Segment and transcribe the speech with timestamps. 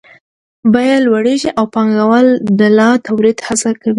[0.73, 2.27] بیې لوړېږي او پانګوال
[2.59, 3.89] د لا تولید هڅه کوي